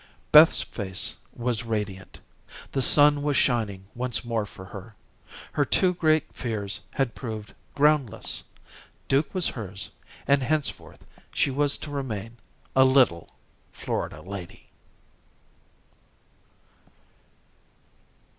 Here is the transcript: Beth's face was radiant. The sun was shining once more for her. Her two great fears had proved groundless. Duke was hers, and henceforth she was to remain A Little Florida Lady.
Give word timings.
Beth's 0.31 0.63
face 0.63 1.13
was 1.31 1.63
radiant. 1.63 2.19
The 2.71 2.81
sun 2.81 3.21
was 3.21 3.37
shining 3.37 3.85
once 3.93 4.25
more 4.25 4.47
for 4.47 4.65
her. 4.65 4.95
Her 5.51 5.63
two 5.63 5.93
great 5.93 6.33
fears 6.33 6.79
had 6.95 7.13
proved 7.13 7.53
groundless. 7.75 8.43
Duke 9.07 9.31
was 9.31 9.49
hers, 9.49 9.89
and 10.25 10.41
henceforth 10.41 11.05
she 11.31 11.51
was 11.51 11.77
to 11.77 11.91
remain 11.91 12.37
A 12.75 12.83
Little 12.83 13.35
Florida 13.71 14.23
Lady. 14.23 14.71